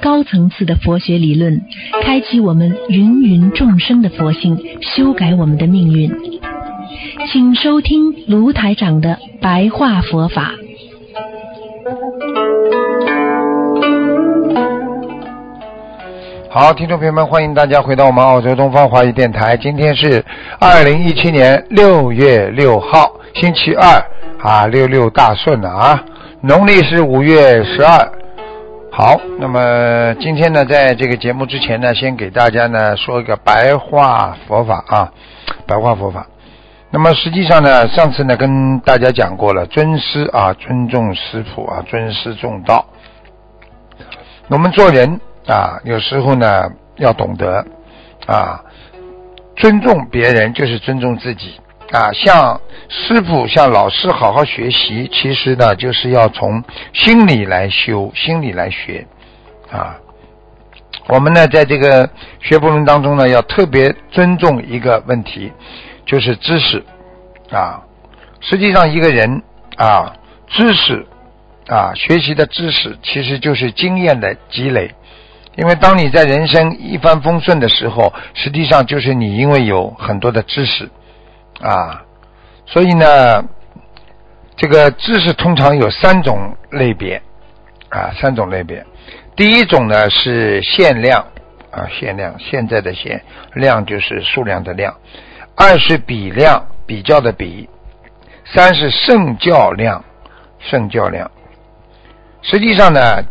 [0.00, 1.60] 高层次的佛学理论，
[2.02, 6.10] 开启我们芸芸众生的佛性，修改我们的命运。
[7.30, 10.52] 请收听卢台长的白话佛法。
[16.50, 19.56] 好，听众朋友们，欢迎大家回到我们澳洲东方华语电台。
[19.56, 20.24] 今天是
[20.60, 24.02] 二零一七年六月六号，星期二
[24.40, 26.04] 啊，六六大顺了啊，
[26.40, 28.12] 农历是五月十二。
[28.98, 35.12] 好，那么今天呢，在这个节目之前呢，先给大家呢说一个白话佛法啊，
[35.68, 36.26] 白话佛法。
[36.90, 42.84] 那么实际上呢，上次呢跟大家讲过了，尊师啊，尊重师傅啊，尊师重道。
[44.48, 45.20] 我们做人。
[45.46, 47.64] 啊，有时候呢要懂得
[48.26, 48.60] 啊，
[49.54, 51.60] 尊重别人就是尊重自己
[51.92, 52.12] 啊。
[52.12, 59.06] 向师傅、向老师好好学习，其实呢就是要从心里来修，心里来学
[59.70, 59.96] 啊。
[61.08, 62.08] 我们呢在这个
[62.40, 65.52] 学过程当中呢，要特别尊重一个问题，
[66.04, 66.84] 就是知识
[67.50, 67.82] 啊。
[68.40, 69.42] 实际上，一个人
[69.76, 70.14] 啊，
[70.46, 71.06] 知识
[71.66, 74.94] 啊，学习的知识其实就是经验的积累。
[75.56, 80.88] 因为当你在人生一帆风顺的时候，实际上就是你因为有很多的知识
[81.60, 82.04] 啊，
[82.66, 83.44] 所以呢，
[84.56, 87.20] 这个知识通常有三种类别
[87.88, 88.84] 啊，三种类别。
[89.34, 91.24] 第一种呢是限量
[91.70, 93.22] 啊，限量，现在的限
[93.54, 94.92] 量就是数量的量；
[95.56, 97.68] 二是比量，比较的比；
[98.44, 100.04] 三是圣教量，
[100.58, 101.30] 圣教量。
[102.42, 103.22] 实际上呢，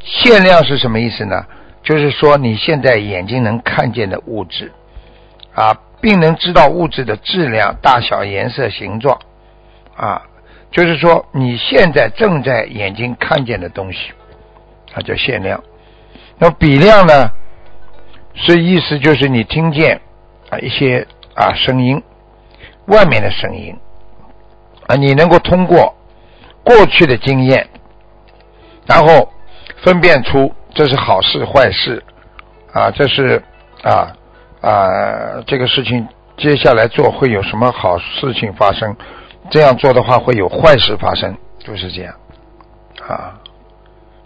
[0.00, 1.44] 限量是什么意思呢？
[1.82, 4.72] 就是说，你现在眼睛能看见的物质，
[5.54, 9.18] 啊，并能知道物质的质量、大小、颜色、形状，
[9.96, 10.22] 啊，
[10.70, 14.12] 就是说你现在正在眼睛看见的东西，
[14.92, 15.62] 它叫限量。
[16.38, 17.30] 那比量呢，
[18.34, 20.00] 是意思就是你听见
[20.50, 22.02] 啊一些啊声音，
[22.86, 23.76] 外面的声音，
[24.86, 25.94] 啊，你能够通过
[26.62, 27.68] 过去的经验，
[28.86, 29.32] 然后
[29.82, 30.52] 分辨出。
[30.74, 32.04] 这是好事坏事
[32.74, 32.90] 啊！
[32.90, 33.42] 这是
[33.82, 34.14] 啊
[34.60, 36.06] 啊，这个事情
[36.36, 38.96] 接下来做会有什么好事情发生？
[39.50, 42.14] 这样做的话会有坏事发生，就是这样
[43.06, 43.34] 啊。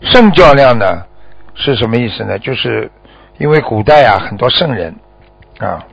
[0.03, 1.05] 圣教量呢
[1.55, 2.39] 是什么意思呢？
[2.39, 2.91] 就是
[3.39, 4.95] 因为古代啊很多圣人
[5.59, 5.85] 啊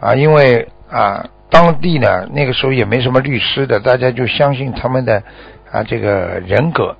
[0.00, 5.22] 啊，因为啊当地呢那个时候也没什么律师的，大家就相信他们的
[5.70, 6.96] 啊这个人格。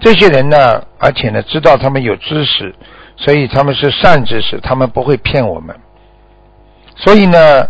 [0.00, 2.74] 这些人呢，而且呢，知道他们有知识，
[3.18, 5.76] 所以他们是善知识，他们不会骗我们。
[6.96, 7.68] 所以呢，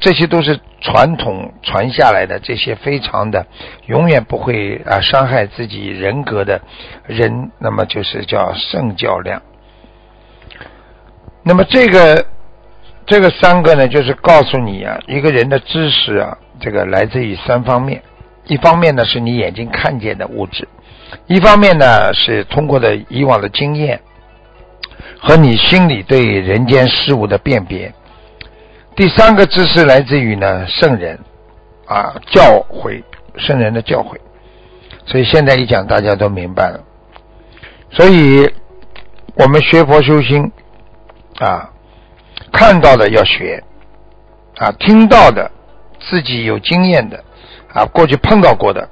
[0.00, 3.46] 这些都是传统传下来的，这些非常的，
[3.86, 6.60] 永远不会啊伤害自己人格的
[7.06, 9.42] 人，那么就是叫圣教量。
[11.44, 12.26] 那么这个
[13.06, 18.02] 这个三个呢，就是告诉你啊，一个人的知识啊，这个来自于三方面，
[18.46, 20.68] 一方面呢是你眼睛看见的物质。
[21.26, 24.00] 一方面呢，是通过的以往的经验
[25.20, 27.90] 和你心里对人间事物的辨别；
[28.94, 31.18] 第三个知识来自于呢圣人
[31.86, 33.02] 啊教诲，
[33.36, 34.16] 圣人的教诲。
[35.06, 36.80] 所以现在一讲，大家都明白了。
[37.90, 38.48] 所以
[39.34, 40.52] 我们学佛修心
[41.40, 41.70] 啊，
[42.52, 43.62] 看到的要学
[44.58, 45.50] 啊，听到的
[45.98, 47.24] 自己有经验的
[47.72, 48.88] 啊，过去碰到过的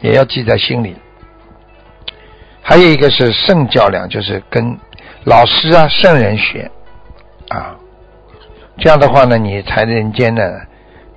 [0.00, 0.96] 也要记在心里。
[2.62, 4.78] 还有一个是圣教量，就是跟
[5.24, 6.70] 老师啊、圣人学
[7.48, 7.76] 啊，
[8.78, 10.42] 这样的话呢，你才人间呢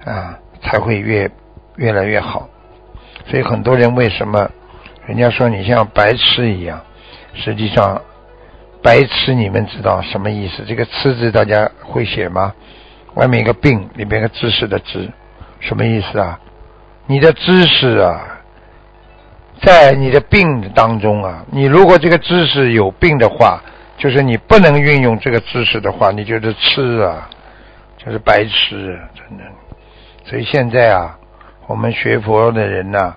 [0.03, 1.31] 啊才会越
[1.77, 2.49] 越来越好。
[3.27, 4.49] 所以很多人为什么
[5.05, 6.81] 人家说你像白痴一样？
[7.33, 8.01] 实际上，
[8.83, 10.65] 白痴你们知道什么意思？
[10.67, 12.53] 这个“痴”字大家会写吗？
[13.13, 15.09] 外面一个“病”，里面一个知识的“知”，
[15.61, 16.39] 什么意思啊？
[17.07, 18.29] 你的知识啊。
[19.61, 23.63] 在你的病当中啊，你如果这个知识有病的话，
[24.03, 27.29] 就是你不能运用这个知识的话，你就是痴啊，
[27.97, 29.45] 就是白痴，真的。
[30.25, 31.17] 所以现在啊，
[31.67, 33.15] 我们学佛的人呐，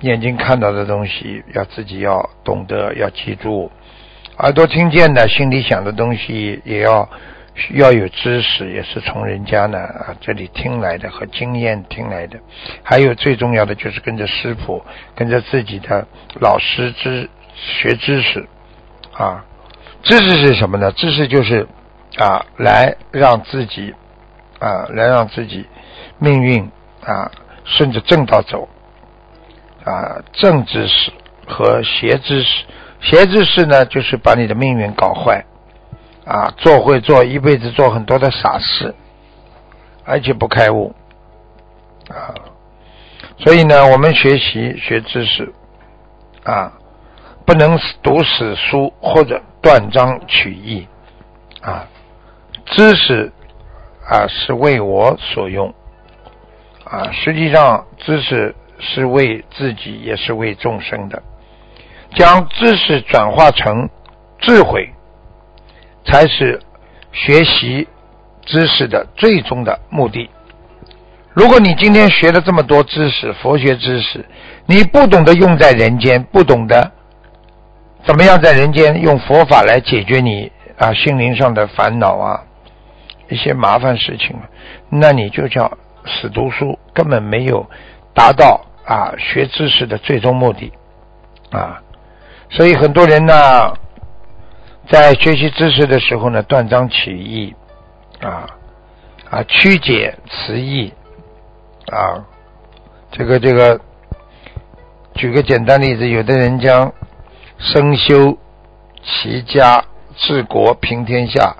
[0.00, 3.70] 眼睛看到的东西要自己要懂得，要记住；
[4.38, 7.06] 耳朵听见的，心里想的东西也要
[7.74, 12.38] 要有知识，也是从人家呢啊这里听来的和经验听来的。
[12.82, 14.82] 还有最重要的就是跟着师傅，
[15.14, 16.06] 跟着自己的
[16.40, 18.48] 老师知学知识
[19.12, 19.44] 啊。
[20.02, 20.90] 知识是什么呢？
[20.92, 21.66] 知识就是
[22.18, 23.94] 啊，来让自己
[24.58, 25.66] 啊，来让自己
[26.18, 26.70] 命运
[27.04, 27.30] 啊
[27.64, 28.68] 顺着正道走
[29.84, 30.20] 啊。
[30.32, 31.12] 正知识
[31.46, 32.64] 和邪知识，
[33.00, 35.44] 邪知识呢就是把你的命运搞坏
[36.26, 38.94] 啊，做会做一辈子做很多的傻事，
[40.04, 40.94] 而且不开悟
[42.08, 42.34] 啊。
[43.38, 45.52] 所以呢，我们学习学知识
[46.44, 46.72] 啊。
[47.44, 50.86] 不能读死书或者断章取义
[51.60, 51.86] 啊！
[52.66, 53.32] 知识
[54.08, 55.74] 啊是为我所用
[56.84, 61.22] 啊，实际上知识是为自己，也是为众生的。
[62.14, 63.88] 将知识转化成
[64.38, 64.92] 智慧，
[66.04, 66.60] 才是
[67.12, 67.88] 学习
[68.44, 70.28] 知识的最终的目的。
[71.32, 74.24] 如果你今天学了这么多知识，佛学知识，
[74.66, 76.92] 你不懂得用在人间，不懂得。
[78.04, 82.42] 怎么样在人间用佛法来解决你啊心灵上的烦恼啊
[83.28, 84.34] 一些麻烦事情？
[84.88, 87.64] 那你就叫死读书，根本没有
[88.12, 90.72] 达到啊学知识的最终目的
[91.50, 91.80] 啊。
[92.50, 93.72] 所以很多人呢，
[94.88, 97.54] 在学习知识的时候呢，断章取义
[98.20, 98.46] 啊
[99.30, 100.92] 啊曲解词义
[101.86, 102.26] 啊。
[103.12, 103.80] 这个这个，
[105.14, 106.92] 举个简单例子，有的人将。
[107.64, 108.36] 生修
[109.04, 109.84] 齐家
[110.16, 111.54] 治国平天下，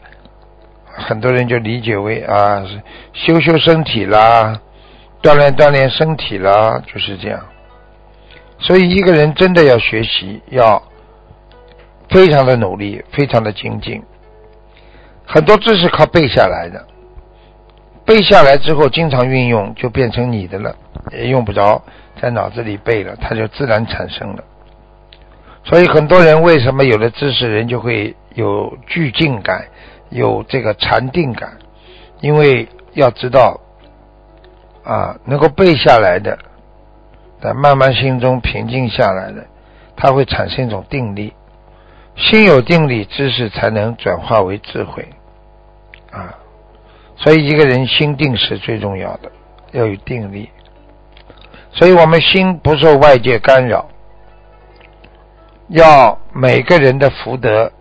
[0.84, 2.64] 很多人就理解为啊，
[3.12, 4.60] 修修身体啦，
[5.22, 7.40] 锻炼锻炼身体啦，就是这样。
[8.58, 10.82] 所以一个人真的要学习，要
[12.08, 14.02] 非常的努力，非常的精进。
[15.24, 16.84] 很多知识靠背下来的，
[18.04, 20.74] 背下来之后经常运用，就变成你的了，
[21.12, 21.80] 也用不着
[22.20, 24.42] 在脑子里背了，它就自然产生了。
[25.64, 29.66] 所以很多人为什么有了知识人就会有聚静感，
[30.10, 31.58] 有这个禅定感？
[32.20, 33.60] 因为要知道
[34.84, 36.38] 啊，能够背下来的，
[37.40, 39.46] 在慢慢心中平静下来的，
[39.96, 41.32] 它会产生一种定力。
[42.16, 45.08] 心有定力，知识才能转化为智慧
[46.10, 46.34] 啊。
[47.16, 49.30] 所以一个人心定是最重要的，
[49.70, 50.50] 要有定力。
[51.70, 53.88] 所以我们心不受外界干扰。
[55.72, 57.72] 要每个人的福德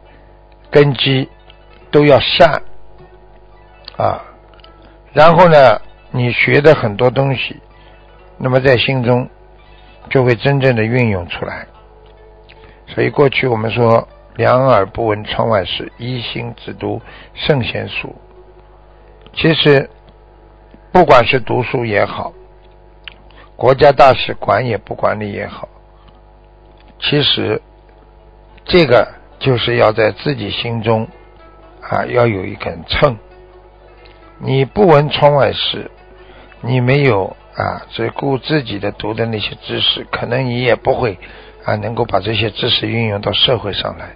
[0.69, 1.27] 根基
[1.91, 2.61] 都要善
[3.97, 4.23] 啊，
[5.11, 7.59] 然后呢，你学的很多东西，
[8.37, 9.29] 那么在心中
[10.09, 11.67] 就会真正的运用出来。
[12.87, 14.07] 所以过去我们说
[14.37, 17.01] 两耳不闻窗外事，一心只读
[17.33, 18.15] 圣贤书。
[19.33, 19.89] 其实
[20.93, 22.31] 不管是读书也好，
[23.57, 25.67] 国家大事管也不管理也好，
[27.01, 27.61] 其实。
[28.65, 29.07] 这个
[29.39, 31.07] 就是要在自己心中
[31.81, 33.17] 啊，要有一根秤。
[34.39, 35.91] 你不闻窗外事，
[36.61, 41.19] 你没有啊，只顾自己的读的那些知识，可能你也不会
[41.65, 44.13] 啊，能够把这些知识运用到社会上来。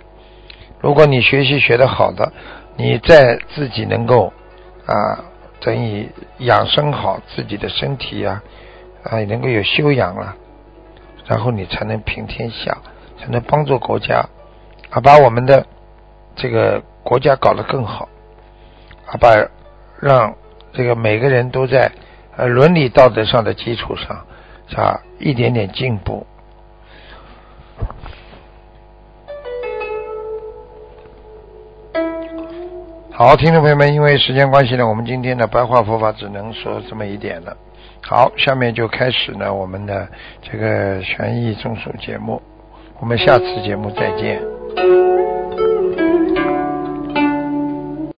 [0.80, 2.32] 如果你学习学得好的，
[2.78, 4.32] 你在自己能够
[4.86, 5.26] 啊，
[5.60, 8.42] 等于养生好自己的身体呀，
[9.04, 10.36] 啊，能够有修养了，
[11.28, 12.78] 然后你才能平天下，
[13.20, 14.28] 才能帮助国家。
[14.96, 15.66] 啊，把我们的
[16.38, 18.08] 这个国家搞得更好，
[19.08, 19.36] 啊，把
[20.00, 20.34] 让
[20.72, 21.92] 这个每个人都在
[22.38, 24.26] 呃伦理道德上的基础上，
[24.78, 26.26] 啊，一点点进步。
[33.12, 37.58] 好，听众朋友们，因为时间关系呢，我们今天的白话佛法只能说这么一点了。
[38.02, 40.08] 好，下面就开始呢我们的
[40.42, 42.42] 这个权益综述节目，
[43.02, 44.55] 我们下次节目再见。
[44.76, 45.05] Thank you.